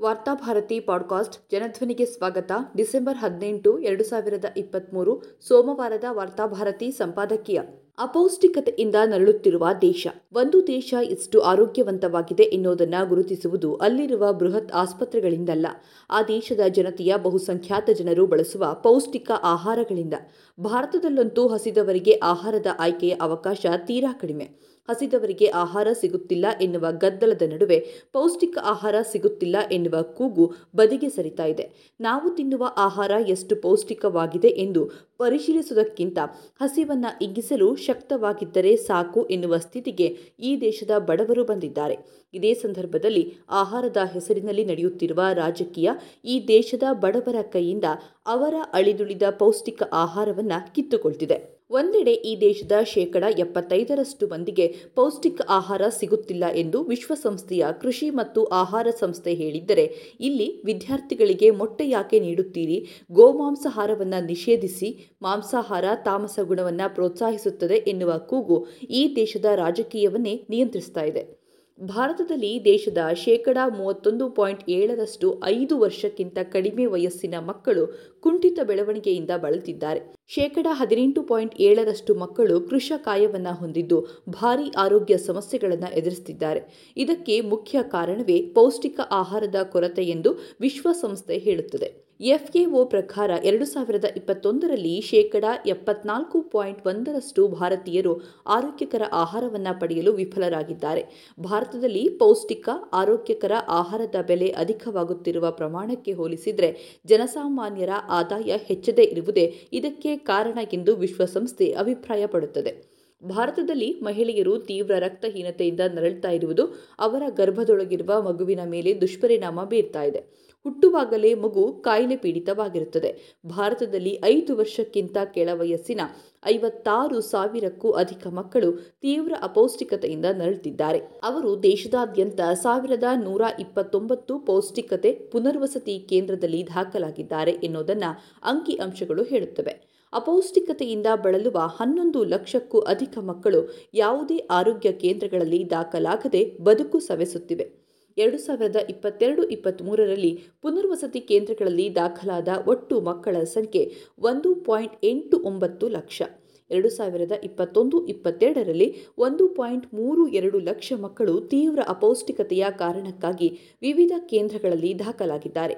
Varthabharati 0.00 0.80
podcast 0.80 1.36
ಜನಧ್ವನಿಗೆ 1.50 2.06
ಸ್ವಾಗತ. 2.06 2.52
December 2.76 3.16
ಹದಿನೆಂಟು, 3.16 3.78
ಎರಡು 3.78 4.04
ಸಾವಿರದ 4.04 4.44
ಇಪ್ಪತ್ತ್ಮೂರು 4.56 5.22
ಸೋಮವಾರದ 5.48 6.04
ವಾರ್ತಾಭಾರತಿ 6.10 6.90
ಸಂಪಾದಕೀಯ. 6.90 7.60
ಅಪೌಷ್ಟಿಕತೆಯಿಂದ 7.98 8.94
ನರಳುತ್ತಿರುವ 9.04 9.68
ದೇಶ. 9.82 10.06
ಒಂದು 10.32 10.66
ದೇಶ 10.66 10.94
ಎಷ್ಟು 11.02 11.40
ಆರೋಗ್ಯವಂತವಾಗಿದೆ 11.40 12.42
ಎನ್ನುವುದನ್ನು 12.42 13.08
ಗುರುತಿಸುವುದು 13.08 13.74
ಅಲ್ಲಿರುವ 13.76 14.32
ಬೃಹತ್ 14.32 14.72
ಆಸ್ಪತ್ರೆಗಳಿಂದಲ್ಲ. 14.72 15.66
ಆ 16.10 16.22
ದೇಶದ 16.22 16.60
ಜನತೆಯ 16.68 17.16
ಬಹುಸಂಖ್ಯಾತ 17.16 17.90
ಜನರು 17.90 18.26
ಬಳಸುವ 18.26 18.76
ಪೌಷ್ಟಿಕ 18.82 19.30
ಆಹಾರಗಳಿಂದ. 19.42 20.14
ಭಾರತದಲ್ಲಂತೂ 20.60 21.48
ಹಸಿದವರಿಗೆ 21.48 22.20
ಆಹಾರದ 22.22 22.66
ಆಯ್ಕೆಯ 22.78 23.16
ಅವಕಾಶ 23.20 23.66
ತೀರಾ 23.86 24.12
ಕಡಿಮೆ. 24.12 24.69
ಹಸಿದವರಿಗೆ 24.90 25.48
ಆಹಾರ 25.62 25.88
ಸಿಗುತ್ತಿಲ್ಲ 26.00 26.46
ಎನ್ನುವ 26.60 26.86
ಗದ್ದಲದ 26.98 27.42
ನಡುವೆ 27.52 27.78
ಪೌಷ್ಟಿಕ 28.12 28.58
ಆಹಾರ 28.64 28.96
ಸಿಗುತ್ತಿಲ್ಲ 29.12 29.56
ಎನ್ನುವ 29.72 30.02
ಕೂಗು 30.02 30.46
ಬದಿಗೆ 30.76 31.08
ಸರಿತಾ 31.08 31.44
ಇದೆ. 31.44 31.66
ನಾವು 32.00 32.26
ತಿನ್ನುವ 32.36 32.64
ಆಹಾರ 32.76 33.12
ಎಷ್ಟು 33.28 33.56
ಪೌಷ್ಟಿಕವಾಗಿದೆ 33.56 34.48
ಎಂದು 34.48 34.82
ಪರಿಶೀಲಿಸುವುದಕ್ಕಿಂತ 35.18 36.18
ಹಸಿವನ್ನ 36.60 37.06
ಇಗ್ಗಿಸಲು 37.22 37.68
ಶಕ್ತವಾಗಿದ್ದರೆ 37.76 38.72
ಸಾಕು 38.76 39.22
ಎನ್ನುವ 39.26 39.56
ಸ್ಥಿತಿಗೆ 39.56 40.06
ಈ 40.40 40.52
ದೇಶದ 40.60 40.90
ಬಡವರು 40.98 41.44
ಬಂದಿದ್ದಾರೆ. 41.44 41.96
ಇದೇ 42.34 42.52
ಸಂದರ್ಭದಲ್ಲಿ 42.54 43.24
ಆಹಾರದ 43.50 44.00
ಹೆಸರಿನಲ್ಲಿ 44.14 44.64
ನಡೆಯುತ್ತಿರುವ 44.64 45.22
ರಾಜಕೀಯ 45.34 45.90
ಈ 46.24 46.34
ದೇಶದ 46.48 46.82
ಬಡವರ 46.92 47.38
ಕೈಯಿಂದ 47.52 47.84
ಅವರ 48.30 48.54
ಅಳಿದುಳಿದ 48.72 49.22
ಪೌಷ್ಟಿಕ 49.38 49.82
ಆಹಾರವನ್ನ 49.92 50.52
ಕಿತ್ತುಕೊಳ್ತಿದೆ. 50.74 51.60
ಒಂದೆಡೆ 51.70 52.12
ಈ 52.12 52.40
ದೇಶದ 52.40 52.72
ಶೇಕಡ 52.84 53.24
ಎಪ್ಪತ್ತೈದರಷ್ಟು 53.38 54.26
ಮಂದಿಗೆ 54.28 54.66
ಪೌಷ್ಟಿಕ 54.94 55.40
ಆಹಾರ 55.48 55.82
ಸಿಗುತ್ತಿಲ್ಲ 55.88 56.44
ಎಂದು 56.54 56.82
ವಿಶ್ವಸಂಸ್ಥೆಯ 56.82 57.64
ಕೃಷಿ 57.82 58.10
ಮತ್ತು 58.10 58.44
ಆಹಾರ 58.44 58.86
ಸಂಸ್ಥೆ 59.00 59.34
ಹೇಳಿದ್ದರೆ, 59.34 60.16
ಇಲ್ಲಿ 60.20 60.62
ವಿದ್ಯಾರ್ಥಿಗಳಿಗೆ 60.64 61.50
ಮೊಟ್ಟೆ 61.50 61.88
ಯಾಕೆ 61.88 62.20
ನೀಡುತ್ತೀರಿ? 62.20 62.78
ಗೋಮಾಂಸಾಹಾರವನ್ನು 63.12 64.26
ನಿಷೇಧಿಸಿ 64.26 64.90
ಮಾಂಸಾಹಾರ 65.22 65.84
ತಾಮಸ 66.04 66.38
ಗುಣವನ್ನು 66.42 66.94
ಪ್ರೋತ್ಸಾಹಿಸುತ್ತದೆ 66.94 67.74
ಎನ್ನುವ 67.74 68.18
ಕೂಗು 68.18 68.66
ಈ 68.90 69.16
ದೇಶದ 69.16 69.44
ರಾಜಕೀಯವನ್ನೇ 69.54 70.46
ನಿಯಂತ್ರಿಸ್ತಾ 70.50 71.04
ಇದೆ. 71.04 71.39
ಭಾರತದಲ್ಲಿ 71.80 72.64
ದೇಶದ 72.64 72.98
ಶೇಕಡ 73.14 73.58
ಮೂವತ್ತೊಂದು 73.76 74.30
ಪಾಯಿಂಟ್ 74.30 74.70
ಏಳರಷ್ಟು 74.70 75.40
ಐದು 75.44 75.78
ವರ್ಷಕ್ಕಿಂತ 75.78 76.38
ಕಡಿಮೆ 76.42 76.86
ವಯಸ್ಸಿನ 76.86 77.34
ಮಕ್ಕಳು 77.38 77.86
ಕುಂಠಿತ 78.20 78.58
ಬೆಳವಣಿಗೆಯಿಂದ 78.62 79.30
ಬಳಲುತ್ತಿದ್ದಾರೆ. 79.36 80.00
ಶೇಕಡ 80.28 80.66
ಹದಿನೆಂಟು 80.70 81.22
ಪಾಯಿಂಟ್ 81.22 81.60
ಏಳರಷ್ಟು 81.60 82.14
ಮಕ್ಕಳು 82.14 82.60
ಕೃಷಕಾಯವನ್ನು 82.60 83.58
ಹೊಂದಿದ್ದು 83.58 84.08
ಭಾರಿ 84.28 84.70
ಆರೋಗ್ಯ 84.76 85.18
ಸಮಸ್ಯೆಗಳನ್ನು 85.18 85.94
ಎದುರಿಸುತ್ತಿದ್ದಾರೆ. 85.94 86.60
ಇದಕ್ಕೆ 86.96 87.40
ಮುಖ್ಯ 87.40 87.82
ಕಾರಣವೇ 87.82 88.42
ಪೌಷ್ಟಿಕ 88.54 89.00
ಆಹಾರದ 89.10 89.56
ಕೊರತೆ 89.62 90.04
ಎಂದು 90.04 90.32
ವಿಶ್ವಸಂಸ್ಥೆ 90.60 91.38
ಹೇಳುತ್ತದೆ. 91.38 92.09
ಎಫ್ಎಒ 92.20 92.84
ಪ್ರಕಾರ 92.84 93.30
ಎರಡು 93.44 93.64
ಸಾವಿರದ 93.64 94.04
ಇಪ್ಪತ್ತೊಂದರಲ್ಲಿ 94.16 95.00
ಶೇಕಡ 95.00 95.44
ಎಪ್ಪತ್ನಾಲ್ಕು 95.66 96.42
ಪಾಯಿಂಟ್ 96.42 96.86
ಒಂದರಷ್ಟು 96.86 97.48
ಭಾರತೀಯರು 97.48 98.12
ಆರೋಗ್ಯಕರ 98.46 99.02
ಆಹಾರವನ್ನು 99.12 99.80
ಪಡೆಯಲು 99.80 100.12
ವಿಫಲರಾಗಿದ್ದಾರೆ. 100.12 101.02
ಭಾರತದಲ್ಲಿ 101.40 102.08
ಪೌಷ್ಟಿಕ, 102.08 102.68
ಆರೋಗ್ಯಕರ 102.92 103.52
ಆಹಾರದ 103.68 104.14
ಬೆಲೆ 104.26 104.48
ಅಧಿಕವಾಗುತ್ತಿರುವ 104.48 105.50
ಪ್ರಮಾಣಕ್ಕೆ 105.50 106.12
ಹೋಲಿಸಿದರೆ 106.12 107.00
ಜನಸಾಮಾನ್ಯರ 107.06 107.90
ಆದಾಯ 108.08 108.58
ಹೆಚ್ಚದೇ 108.66 109.02
ಇರುವುದೇ 109.02 109.46
ಇದಕ್ಕೆ 109.72 110.16
ಕಾರಣ 110.16 110.58
ಎಂದು 110.72 110.96
ವಿಶ್ವಸಂಸ್ಥೆ 110.96 111.72
ಅಭಿಪ್ರಾಯಪಡುತ್ತದೆ. 111.72 113.00
ಭಾರತದಲ್ಲಿ 113.22 114.00
ಮಹಿಳೆಯರು 114.02 114.58
ತೀವ್ರ 114.58 114.92
ರಕ್ತಹೀನತೆಯಿಂದ 114.98 115.80
ನರಳುತ್ತಾ 115.94 116.30
ಇರುವುದು 116.30 116.66
ಅವರ 116.98 117.22
ಗರ್ಭದೊಳಗಿರುವ 117.30 118.22
ಮಗುವಿನ 118.22 118.60
ಮೇಲೆ 118.64 119.00
ದುಷ್ಪರಿಣಾಮ 119.00 119.64
ಬೀರ್ತಾ 119.64 120.02
ಇದೆ. 120.02 120.49
ಹುಟ್ಟುವಾಗಲೇ 120.64 121.34
ಮಗು 121.34 121.72
ಕಾಯಿಲೆ 121.72 122.16
ಪೀಡಿತವಾಗಿರುತ್ತದೆ. 122.16 123.38
ಭಾರತದಲ್ಲಿ 123.46 124.20
ಐದು 124.24 124.56
ವರ್ಷಕ್ಕಿಂತ 124.56 125.16
ಕೆಳ 125.24 125.48
ವಯಸ್ಸಿನ 125.52 126.00
ಐವತ್ತಾರು 126.46 127.20
ಸಾವಿರಕ್ಕೂ 127.20 127.90
ಅಧಿಕ 127.90 128.26
ಮಕ್ಕಳು 128.26 128.72
ತೀವ್ರ 129.00 129.32
ಅಪೌಷ್ಟಿಕತೆಯಿಂದ 129.42 130.24
ನರಳುತ್ತಿದ್ದಾರೆ. 130.24 130.98
ಅವರು 131.22 131.62
ದೇಶದಾದ್ಯಂತ 131.62 132.40
ಸಾವಿರದ 132.40 133.04
ನೂರ 133.14 133.42
ಇಪ್ಪತ್ತೊಂಬತ್ತು 133.60 134.38
ಪೌಷ್ಟಿಕತೆ 134.38 135.12
ಪುನರ್ವಸತಿ 135.12 135.98
ಕೇಂದ್ರದಲ್ಲಿ 135.98 136.62
ದಾಖಲಾಗಿದ್ದಾರೆ 136.64 137.50
ಎನ್ನುವುದನ್ನು 137.50 138.10
ಅಂಕಿ 138.42 138.72
ಅಂಶಗಳು 138.74 139.22
ಹೇಳುತ್ತವೆ. 139.22 139.90
ಅಪೌಷ್ಟಿಕತೆಯಿಂದ 140.12 141.06
ಬಳಲುವ 141.22 141.58
ಹನ್ನೊಂದು 141.58 142.24
ಲಕ್ಷಕ್ಕೂ 142.24 142.80
ಅಧಿಕ 142.80 143.18
ಮಕ್ಕಳು 143.18 143.90
ಯಾವುದೇ 143.94 144.38
ಆರೋಗ್ಯ 144.50 144.92
ಕೇಂದ್ರಗಳಲ್ಲಿ 144.92 145.70
ದಾಖಲಾಗದೆ 145.70 146.56
ಬದುಕು 146.60 147.00
ಸವೆಸುತ್ತಿವೆ. 147.00 147.79
ಎರಡು 148.22 148.38
ಸಾವಿರದ 148.38 148.78
ಇಪ್ಪತ್ತೆರಡು 148.90 149.42
ಇಪ್ಪತ್ತ್ಮೂರರಲ್ಲಿ 149.44 150.30
ಪುನರ್ವಸತಿ 150.62 151.20
ಕೇಂದ್ರಗಳಲ್ಲಿ 151.20 151.86
ದಾಖಲಾದ 151.94 152.48
ಒಟ್ಟು 152.66 152.94
ಮಕ್ಕಳ 153.00 153.36
ಸಂಖ್ಯೆ 153.52 153.82
ಒಂದು 154.18 154.50
ಪಾಯಿಂಟ್ 154.54 154.96
ಎಂಟು 155.04 155.36
ಒಂಬತ್ತು 155.50 155.88
ಲಕ್ಷ. 155.88 156.22
ಎರಡು 156.70 156.90
ಸಾವಿರದ 156.90 157.34
ಇಪ್ಪತ್ತೊಂದು 157.44 157.96
ಇಪ್ಪತ್ತೆರಡರಲ್ಲಿ 158.06 158.88
ಒಂದು 159.18 159.44
ಪಾಯಿಂಟ್ 159.48 159.86
ಮೂರು 159.94 160.28
ಎರಡು 160.28 160.58
ಲಕ್ಷ 160.58 160.92
ಮಕ್ಕಳು 161.00 161.34
ತೀವ್ರ 161.52 161.80
ಅಪೌಷ್ಟಿಕತೆಯ 161.88 162.66
ಕಾರಣಕ್ಕಾಗಿ 162.78 163.48
ವಿವಿಧ 163.82 164.12
ಕೇಂದ್ರಗಳಲ್ಲಿ 164.32 164.92
ದಾಖಲಾಗಿದ್ದಾರೆ. 164.98 165.76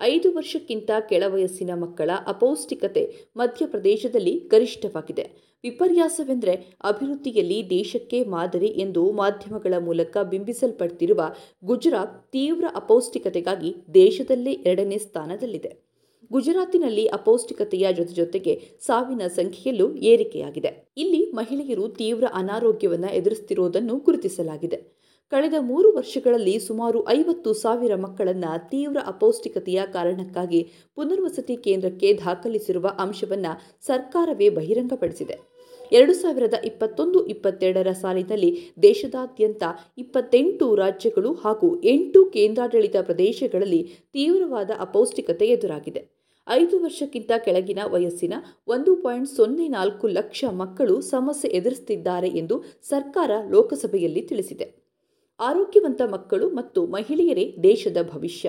ಐದು 0.00 0.28
ವರ್ಷಕ್ಕಿಂತ 0.32 0.90
ಕೆಳ 1.08 1.24
ವಯಸ್ಸಿನ 1.26 1.70
ಮಕ್ಕಳ 1.74 2.10
ಅಪೌಷ್ಟಿಕತೆ 2.26 3.04
ಮಧ್ಯಪ್ರದೇಶದಲ್ಲಿ 3.36 4.34
ಗರಿಷ್ಠವಾಗಿದೆ. 4.52 5.51
ವಿಪರ್ಯಾಸವೆಂದರೆ 5.64 6.54
ಅಭಿವೃದ್ಧಿಯಲ್ಲಿ 6.84 7.70
ದೇಶಕ್ಕೆ 7.70 8.24
ಮಾದರಿ 8.24 8.66
ಎಂದು 8.66 9.12
ಮಾಧ್ಯಮಗಳ 9.12 9.74
ಮೂಲಕ 9.78 10.16
ಬಿಂಬಿಸಲ್ಪಡ್ತಿರುವ 10.18 11.22
ಗುಜರಾತ್ 11.64 12.32
ತೀವ್ರ 12.32 12.64
ಅಪೌಷ್ಟಿಕತೆಗಾಗಿ 12.74 13.76
ದೇಶದಲ್ಲೇ 13.94 14.52
ಎರಡನೇ 14.52 14.98
ಸ್ಥಾನದಲ್ಲಿದೆ. 14.98 15.92
ಗುಜರಾತಿನಲ್ಲಿ 16.30 17.06
ಅಪೌಷ್ಟಿಕತೆಯ 17.06 17.92
ಜೊತೆ 17.92 18.14
ಜೊತೆಗೆ 18.14 18.62
ಸಾವಿನ 18.80 19.26
ಸಂಖ್ಯೆಯಲ್ಲೂ 19.26 19.94
ಏರಿಕೆಯಾಗಿದೆ. 19.94 20.90
ಇಲ್ಲಿ 20.96 21.32
ಮಹಿಳೆಯರು 21.32 21.88
ತೀವ್ರ 21.88 22.24
ಅನಾರೋಗ್ಯವನ್ನು 22.32 23.14
ಎದುರಿಸುತ್ತಿರುವುದನ್ನು 23.14 23.96
ಗುರುತಿಸಲಾಗಿದೆ. 23.96 25.02
ಕಳೆದ 25.32 25.54
ಮೂರು 25.60 25.92
ವರ್ಷಗಳಲ್ಲಿ 25.92 26.58
ಸುಮಾರು 26.60 27.08
ಐವತ್ತು 27.08 27.52
ಸಾವಿರ 27.52 27.94
ಮಕ್ಕಳನ್ನು 27.94 28.70
ತೀವ್ರ 28.70 28.98
ಅಪೌಷ್ಟಿಕತೆಯ 29.06 29.82
ಕಾರಣಕ್ಕಾಗಿ 29.92 30.62
ಪುನರ್ವಸತಿ 30.94 31.56
ಕೇಂದ್ರಕ್ಕೆ 31.56 32.14
ದಾಖಲಿಸಿರುವ 32.14 32.86
ಅಂಶವನ್ನು 32.98 33.84
ಸರ್ಕಾರವೇ 33.86 34.48
ಬಹಿರಂಗಪಡಿಸಿದೆ. 34.48 35.51
ಎರಡು 35.92 36.14
ಸಾವಿರದ 36.14 36.56
ಇಪ್ಪತ್ತೊಂದು 36.64 37.18
ಇಪ್ಪತ್ತೆರಡರ 37.26 37.90
ಸಾಲಿನಲ್ಲಿ 37.92 38.50
ದೇಶದಾದ್ಯಂತ 38.82 39.62
ಇಪ್ಪತ್ತೆಂಟು 39.98 40.66
ರಾಜ್ಯಗಳು 40.74 41.32
ಹಾಗೂ 41.44 41.68
ಎಂಟು 41.84 42.20
ಕೇಂದ್ರಾಡಳಿತ 42.24 42.96
ಪ್ರದೇಶಗಳಲ್ಲಿ 43.00 43.82
ತೀವ್ರವಾದ 44.14 44.70
ಅಪೌಷ್ಟಿಕತೆ 44.78 45.46
ಎದುರಾಗಿದೆ. 45.46 46.02
ಐದು 46.48 46.76
ವರ್ಷಕ್ಕಿಂತ 46.80 47.32
ಕೆಳಗಿನ 47.44 47.80
ವಯಸ್ಸಿನ 47.86 48.34
ಒಂದು 48.68 48.92
ಪಾಯಿಂಟ್ 48.96 49.30
ಸೊನ್ನೆ 49.30 49.66
ನಾಲ್ಕು 49.68 50.06
ಲಕ್ಷ 50.08 50.44
ಮಕ್ಕಳು 50.52 51.00
ಸಮಸ್ಯೆ 51.00 51.50
ಎದುರಿಸುತ್ತಿದ್ದಾರೆ 51.50 52.28
ಎಂದು 52.40 52.56
ಸರ್ಕಾರ 52.82 53.30
ಲೋಕಸಭೆಯಲ್ಲಿ 53.50 54.22
ತಿಳಿಸಿದೆ. 54.22 54.66
ಆರೋಗ್ಯವಂತ 55.40 56.02
ಮಕ್ಕಳು 56.12 56.48
ಮತ್ತು 56.50 56.80
ಮಹಿಳೆಯರೇ 56.86 57.44
ದೇಶದ 57.62 57.96
ಭವಿಷ್ಯ. 58.12 58.48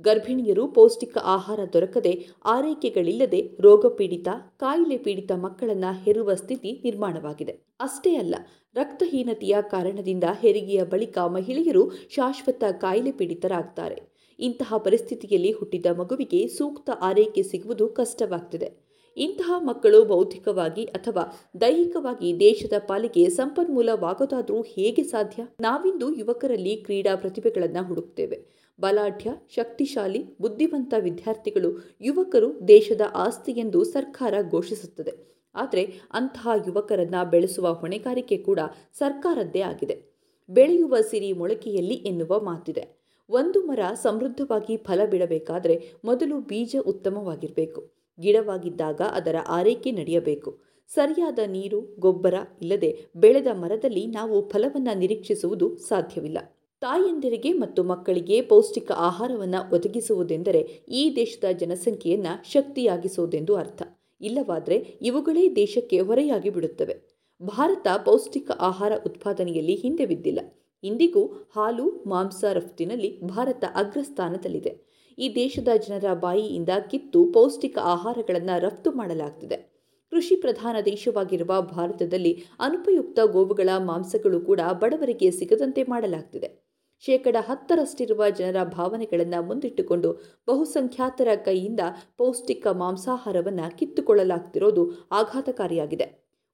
ಗರ್ಭಿಣಿಯರು 0.00 0.68
ಪೌಷ್ಟಿಕ 0.68 1.16
ಆಹಾರ 1.22 1.60
ದೊರಕದೆ 1.72 2.26
ಆರೈಕೆಗಳಿಲ್ಲದೆ 2.44 3.56
ರೋಗಪೀಡಿತ 3.60 4.28
ಕಾಯಿಲೆ 4.56 4.96
ಪೀಡಿತ 4.96 5.32
ಮಕ್ಕಳನ್ನ 5.32 5.84
ಹೆರುವ 6.04 6.34
ಸ್ಥಿತಿ 6.34 6.80
ನಿರ್ಮಾಣವಾಗಿದೆ. 6.84 7.52
ಅಷ್ಟೇ 7.80 8.14
ಅಲ್ಲ, 8.14 8.34
ರಕ್ತಹೀನತೆಯ 8.74 9.56
ಕಾರಣದಿಂದ 9.60 10.24
ಹೆರಿಗೆಯ 10.40 10.82
ಬಳಿಕ 10.84 11.18
ಮಹಿಳೆಯರು 11.18 11.90
ಶಾಶ್ವತ 12.10 12.64
ಕಾಯಿಲೆ 12.80 13.12
ಪೀಡಿತರಾಗ್ತಾರೆ. 13.12 14.02
ಇಂತಹ 14.38 14.74
ಪರಿಸ್ಥಿತಿಯಲ್ಲಿ 14.76 15.52
ಹುಟ್ಟಿದ 15.52 15.86
ಮಗುವಿಗೆ 15.86 16.46
ಸೂಕ್ತ 16.46 16.90
ಆರೈಕೆ 17.00 17.42
ಸಿಗುವುದು 17.42 17.88
ಕಷ್ಟವಾಗ್ತಿದೆ. 17.88 18.84
ಇಂತಹ 19.16 19.52
ಮಕ್ಕಳು 19.58 20.04
ಬೌದ್ಧಿಕವಾಗಿ 20.04 20.84
ಅಥವಾ 20.84 21.24
ದೈಹಿಕವಾಗಿ 21.60 22.40
ದೇಶದ 22.40 22.72
ಪಾಲಿಗೆ 22.86 23.28
ಸಂಪನ್ಮೂಲವಾಗೋದಾದರೂ 23.28 24.62
ಹೇಗೆ 24.62 25.02
ಸಾಧ್ಯ? 25.02 25.42
ನಾವಿಂದು 25.60 26.14
ಯುವಕರಲ್ಲಿ 26.14 26.76
ಕ್ರೀಡಾ 26.76 27.16
ಪ್ರತಿಭೆಗಳನ್ನು 27.16 27.86
ಹುಡುಕ್ತೇವೆ. 27.86 28.63
ಬಲಾಢ್ಯ, 28.80 29.30
ಶಕ್ತಿಶಾಲಿ, 29.48 30.38
ಬುದ್ಧಿವಂತ 30.40 30.94
ವಿದ್ಯಾರ್ಥಿಗಳು 30.98 31.96
ಯುವಕರು 32.00 32.68
ದೇಶದ 32.68 33.00
ಆಸ್ತಿ 33.14 33.52
ಎಂದು 33.52 33.84
ಸರ್ಕಾರ 33.84 34.34
ಘೋಷಿಸುತ್ತದೆ. 34.50 35.34
ಆದರೆ 35.54 35.92
ಅಂತಹ 36.10 36.48
ಯುವಕರನ್ನ 36.66 37.14
ಬೆಳೆಸುವ 37.30 37.72
ಹೊಣೆಗಾರಿಕೆ 37.72 38.36
ಕೂಡ 38.36 38.58
ಸರ್ಕಾರದ್ದೇ 38.98 39.60
ಆಗಿದೆ. 39.60 40.14
ಬೆಳೆಯುವ 40.48 40.96
ಸಿರಿ 41.00 41.32
ಮೊಳಕೆಯಲ್ಲಿ 41.32 41.94
ಎನ್ನುವ 41.94 42.40
ಮಾತಿದೆ. 42.40 43.04
ಒಂದು 43.30 43.60
ಮರ 43.60 43.78
ಸಮೃದ್ಧವಾಗಿ 43.94 44.76
ಫಲ 44.76 45.04
ಬಿಡಬೇಕಾದರೆ 45.06 45.92
ಮೊದಲು 46.04 46.38
ಬೀಜ 46.38 46.76
ಉತ್ತಮವಾಗಿರಬೇಕು. 46.86 47.92
ಗಿಡವಾಗಿದ್ದಾಗ 48.20 49.00
ಅದರ 49.00 49.36
ಆರೈಕೆ 49.48 49.90
ನಡೆಯಬೇಕು. 49.90 50.62
ಸರಿಯಾದ 50.88 51.38
ನೀರು, 51.46 51.80
ಗೊಬ್ಬರ 51.98 52.34
ಇಲ್ಲದೆ 52.62 53.06
ಬೆಳೆದ 53.16 53.46
ಮರದಲ್ಲಿ 53.52 54.06
ನಾವು 54.06 54.48
ಫಲವನ್ನು 54.48 54.98
ನಿರೀಕ್ಷಿಸುವುದು 54.98 55.76
ಸಾಧ್ಯವಿಲ್ಲ. 55.76 56.53
ತಾಯಂದಿರಿಗೆ 56.84 57.52
ಮತ್ತು 57.52 57.84
ಮಕ್ಕಳಿಗೆ 57.84 58.42
ಪೌಷ್ಟಿಕ 58.42 58.92
ಆಹಾರವನ್ನು 58.92 59.74
ಒದಗಿಸುವುದೆಂದರೆ 59.74 60.60
ಈ 60.88 61.16
ದೇಶದ 61.16 61.44
ಜನಸಂಖ್ಯೆಯನ್ನು 61.52 62.52
ಶಕ್ತಿಯಾಗಿಸುವುದೆಂದು 62.52 63.56
ಅರ್ಥ. 63.56 63.82
ಇಲ್ಲವಾದರೆ 64.20 64.76
ಇವುಗಳೇ 65.02 65.56
ದೇಶಕ್ಕೆ 65.56 66.00
ಹೊರೆಯಾಗಿ 66.00 66.50
ಬಿಡುತ್ತವೆ. 66.50 67.18
ಭಾರತ 67.42 67.86
ಪೌಷ್ಟಿಕ 68.04 68.50
ಆಹಾರ 68.50 68.92
ಉತ್ಪಾದನೆಯಲ್ಲಿ 69.06 69.74
ಹಿಂದೆ 69.74 70.06
ಬಿದ್ದಿಲ್ಲ. 70.06 70.40
ಇಂದಿಗೂ 70.82 71.26
ಹಾಲು, 71.26 72.04
ಮಾಂಸ 72.06 72.44
ರಫ್ತಿನಲ್ಲಿ 72.52 73.22
ಭಾರತ 73.22 73.64
ಅಗ್ರಸ್ಥಾನದಲ್ಲಿದೆ. 73.74 74.84
ಈ 75.18 75.34
ದೇಶದ 75.34 75.68
ಜನರ 75.88 76.14
ಬಾಯಿಯಿಂದ 76.14 76.68
ಕಿತ್ತು 76.90 77.26
ಪೌಷ್ಟಿಕ 77.26 77.78
ಆಹಾರಗಳನ್ನು 77.78 78.60
ರಫ್ತು 78.60 78.92
ಮಾಡಲಾಗ್ತಿದೆ. 78.92 79.74
ಕೃಷಿ 80.10 80.36
ಪ್ರಧಾನ 80.36 80.76
ದೇಶವಾಗಿರುವ 80.84 81.60
ಭಾರತದಲ್ಲಿ 81.60 82.44
ಅನುಪಯುಕ್ತ 82.58 83.20
ಗೋವುಗಳ 83.20 83.68
ಮಾಂಸಗಳು 83.78 84.40
ಕೂಡ 84.40 84.60
ಬಡವರಿಗೆ 84.72 85.30
ಸಿಗದಂತೆ 85.30 85.82
ಮಾಡಲಾಗ್ತಿದೆ. 85.82 86.63
ಶೇಕಡ 87.00 87.36
ಹತ್ತರಷ್ಟಿರುವ 87.40 88.28
ಜನರ 88.28 88.64
ಭಾವನೆಗಳನ್ನು 88.64 89.42
ಮುಂದಿಟ್ಟುಕೊಂಡು 89.42 90.10
ಬಹುಸಂಖ್ಯಾತರ 90.46 91.28
ಕೈಯಿಂದ 91.44 91.80
ಪೌಷ್ಟಿಕ 92.16 92.66
ಮಾಂಸಾಹಾರವನ್ನು 92.66 93.76
ಕಿತ್ತುಕೊಳ್ಳಲಾಗ್ತಿರೋದು 93.78 94.84
ಆಘಾತಕಾರಿಯಾಗಿದೆ. 95.10 96.06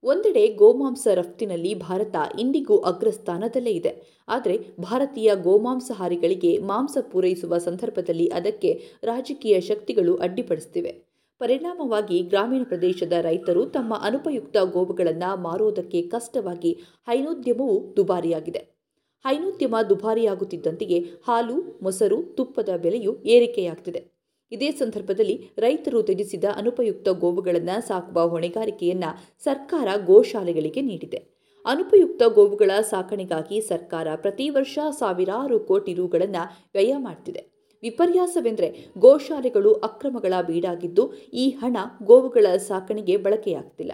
ಒಂದೆಡೆ 0.04 0.46
ಗೋಮಾಂಸ 0.48 1.06
ರಫ್ತಿನಲ್ಲಿ 1.14 1.74
ಭಾರತ 1.74 2.16
ಇಂದಿಗೂ 2.38 2.78
ಅಗ್ರಸ್ಥಾನದಲ್ಲೇ 2.78 3.70
ಇದೆ. 3.70 3.92
ಆದರೆ 4.28 4.56
ಭಾರತೀಯ 4.80 5.30
ಗೋಮಾಂಸಹಾರಿಗಳಿಗೆ 5.34 6.58
ಮಾಂಸ 6.58 6.98
ಪೂರೈಸುವ 7.12 7.58
ಸಂದರ್ಭದಲ್ಲಿ 7.58 8.26
ಅದಕ್ಕೆ 8.28 8.72
ರಾಜಕೀಯ 9.04 9.60
ಶಕ್ತಿಗಳು 9.60 10.16
ಅಡ್ಡಿಪಡಿಸುತ್ತಿವೆ 10.16 10.92
ಪರಿಣಾಮವಾಗಿ 11.40 12.18
ಗ್ರಾಮೀಣ 12.22 12.62
ಪ್ರದೇಶದ 12.64 13.12
ರೈತರು 13.20 13.66
ತಮ್ಮ 13.66 13.94
ಅನುಪಯುಕ್ತ 14.02 14.56
ಗೋವುಗಳನ್ನು 14.72 15.42
ಮಾರುವುದಕ್ಕೆ 15.42 16.02
ಕಷ್ಟವಾಗಿ 16.02 16.72
ಹೈನೋದ್ಯಮವು 17.08 17.94
ದುಬಾರಿಯಾಗಿದೆ. 17.96 18.79
ಹೈನೋದ್ಯಮ 19.24 19.76
ದುಬಾರಿಯಾಗುತ್ತಿದ್ದಂತೆಯೇ 19.88 20.98
ಹಾಲು, 21.26 21.78
ಮೊಸರು, 21.82 22.22
ತುಪ್ಪದ 22.22 22.68
ಬೆಲೆಯೂ 22.76 23.16
ಏರಿಕೆಯಾಗ್ತಿದೆ. 23.24 24.20
ಇದೇ 24.52 24.70
ಸಂದರ್ಭದಲ್ಲಿ 24.70 25.50
ರೈತರು 25.58 26.02
ತ್ಯಜಿಸಿದ 26.02 26.44
ಅನುಪಯುಕ್ತ 26.56 27.08
ಗೋವುಗಳನ್ನು 27.08 27.88
ಸಾಕುವ 27.88 28.28
ಹೊಣೆಗಾರಿಕೆಯನ್ನು 28.28 29.42
ಸರ್ಕಾರ 29.44 29.88
ಗೋಶಾಲೆಗಳಿಗೆ 30.06 30.80
ನೀಡಿದೆ. 30.80 31.40
ಅನುಪಯುಕ್ತ 31.64 32.22
ಗೋವುಗಳ 32.22 32.70
ಸಾಕಣೆಗಾಗಿ 32.80 33.60
ಸರ್ಕಾರ 33.60 34.08
ಪ್ರತಿ 34.16 34.50
ವರ್ಷ 34.50 34.78
ಸಾವಿರಾರು 34.98 35.60
ಕೋಟಿ 35.60 35.94
ರುಗಳನ್ನು 35.94 36.68
ವ್ಯಯ 36.74 36.94
ಮಾಡ್ತಿದೆ. 36.96 37.60
ವಿಪರ್ಯಾಸವೆಂದರೆ 37.82 38.86
ಗೋಶಾಲೆಗಳು 38.98 39.72
ಅಕ್ರಮಗಳ 39.72 40.34
ಬೀಡಾಗಿದ್ದು 40.46 41.12
ಈ 41.32 41.48
ಹಣ 41.50 41.76
ಗೋವುಗಳ 42.02 42.56
ಸಾಕಣೆಗೆ 42.56 43.16
ಬಳಕೆಯಾಗ್ತಿಲ್ಲ. 43.16 43.92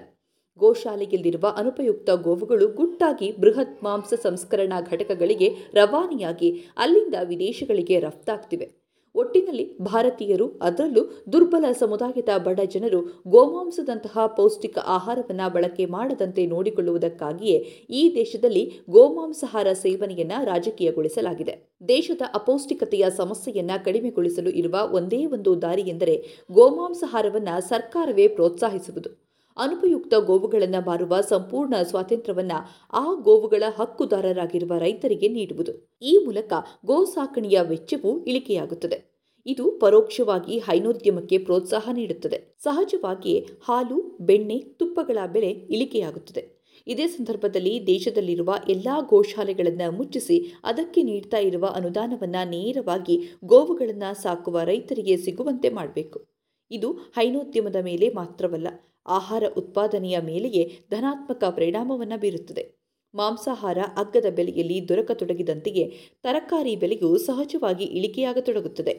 ಗೋಶಾಲೆಯಲ್ಲಿರುವ 0.58 1.54
ಅನುಪಯುಕ್ತ 1.56 2.10
ಗೋವುಗಳು 2.10 2.68
ಗುಟ್ಟಾಗಿ 2.68 3.32
ಬೃಹತ್ 3.40 3.84
ಮಾಂಸ 3.84 4.14
ಸಂಸ್ಕರಣಾ 4.22 4.80
ಘಟಕಗಳಿಗೆ 4.80 5.54
ರವಾನೆಯಾಗಿ 5.74 6.64
ಅಲ್ಲಿಂದ 6.76 7.14
ವಿದೇಶಗಳಿಗೆ 7.24 8.00
ರಫ್ತಾಗ್ತಿವೆ. 8.00 8.86
ಒಟ್ಟಿನಲ್ಲಿ 9.14 9.78
ಭಾರತೀಯರು 9.78 10.58
ಅದರಲ್ಲೂ 10.62 11.22
ದುರ್ಬಲ 11.32 11.64
ಸಮುದಾಯದ 11.72 12.28
ಬಡ 12.38 12.60
ಜನರು 12.60 13.00
ಗೋಮಾಂಸದಂತಹ 13.26 14.26
ಪೌಷ್ಟಿಕ 14.26 14.78
ಆಹಾರವನ್ನು 14.78 15.52
ಬಳಕೆ 15.52 15.86
ಮಾಡದಂತೆ 15.86 16.46
ನೋಡಿಕೊಳ್ಳುವುದಕ್ಕಾಗಿಯೇ 16.46 17.58
ಈ 17.90 18.12
ದೇಶದಲ್ಲಿ 18.14 18.72
ಗೋಮಾಂಸಾಹಾರ 18.90 19.72
ಸೇವನೆಯನ್ನು 19.72 20.44
ರಾಜಕೀಯಗೊಳಿಸಲಾಗಿದೆ. 20.44 21.76
ದೇಶದ 21.88 22.22
ಅಪೌಷ್ಟಿಕತೆಯ 22.34 23.06
ಸಮಸ್ಯೆಯನ್ನು 23.16 23.84
ಕಡಿಮೆಗೊಳಿಸಲು 23.84 24.50
ಇರುವ 24.50 24.88
ಒಂದೇ 24.92 25.26
ಒಂದು 25.26 25.62
ದಾರಿ 25.62 25.82
ಎಂದರೆ 25.82 26.44
ಗೋಮಾಂಸಾಹಾರವನ್ನು 26.52 27.68
ಸರ್ಕಾರವೇ 27.68 28.28
ಪ್ರೋತ್ಸಾಹಿಸುವುದು. 28.28 29.25
ಅನುಪಯುಕ್ತ 29.56 30.14
ಗೋವುಗಳನ್ನು 30.14 30.86
ಮಾರುವ 30.86 31.20
ಸಂಪೂರ್ಣ 31.20 31.74
ಸ್ವಾತಂತ್ರ್ಯವನ್ನು 31.82 32.58
ಆ 32.92 33.14
ಗೋವುಗಳ 33.14 33.62
ಹಕ್ಕುದಾರರಾಗಿರುವ 33.78 34.78
ರೈತರಿಗೆ 34.78 35.28
ನೀಡುವುದು. 35.28 35.98
ಈ 36.02 36.18
ಮೂಲಕ 36.24 36.52
ಗೋ 36.86 37.04
ಸಾಕಣೆಯ 37.04 37.60
ವೆಚ್ಚವೂ 37.62 38.24
ಇಳಿಕೆಯಾಗುತ್ತದೆ. 38.24 39.16
ಇದು 39.46 39.70
ಪರೋಕ್ಷವಾಗಿ 39.70 40.58
ಹೈನೋದ್ಯಮಕ್ಕೆ 40.58 41.38
ಪ್ರೋತ್ಸಾಹ 41.38 41.88
ನೀಡುತ್ತದೆ. 41.92 42.56
ಸಹಜವಾಗಿಯೇ 42.62 43.46
ಹಾಲು, 43.64 44.18
ಬೆಣ್ಣೆ, 44.20 44.58
ತುಪ್ಪಗಳ 44.58 45.18
ಬೆಲೆ 45.32 45.50
ಇಳಿಕೆಯಾಗುತ್ತದೆ. 45.50 46.56
ಇದೇ 46.86 47.06
ಸಂದರ್ಭದಲ್ಲಿ 47.06 47.86
ದೇಶದಲ್ಲಿರುವ 47.86 48.54
ಎಲ್ಲ 48.68 48.88
ಗೋಶಾಲೆಗಳನ್ನು 49.08 49.92
ಮುಚ್ಚಿಸಿ 49.92 50.60
ಅದಕ್ಕೆ 50.64 51.02
ನೀಡ್ತಾ 51.02 51.38
ಇರುವ 51.38 51.66
ಅನುದಾನವನ್ನು 51.66 52.48
ನೇರವಾಗಿ 52.50 53.22
ಗೋವುಗಳನ್ನು 53.44 54.22
ಸಾಕುವ 54.22 54.60
ರೈತರಿಗೆ 54.64 55.16
ಸಿಗುವಂತೆ 55.16 55.68
ಮಾಡಬೇಕು. 55.68 56.26
ಇದು 56.70 56.92
ಹೈನೋದ್ಯಮದ 56.92 57.76
ಮೇಲೆ 57.82 58.08
ಮಾತ್ರವಲ್ಲ 58.08 58.68
ಆಹಾರ 59.06 59.44
ಉತ್ಪಾದನೆಯ 59.56 60.18
ಮೇಲೆಯೇ 60.20 60.62
ಧನಾತ್ಮಕ 60.90 61.44
ಪರಿಣಾಮವನ್ನು 61.44 62.20
ಬೀರುತ್ತದೆ. 62.20 62.76
ಮಾಂಸಾಹಾರ 63.14 63.78
ಅಗ್ಗದ 63.96 64.26
ಬೆಲೆಯಲ್ಲಿ 64.34 64.88
ದೊರಕತೊಡಗಿದಂತೆಯೇ 64.88 65.84
ತರಕಾರಿ 66.22 66.76
ಬೆಲೆಯು 66.76 67.18
ಸಹಜವಾಗಿ 67.18 67.84
ಇಳಿಕೆಯಾಗತೊಡಗುತ್ತದೆ. 67.84 68.94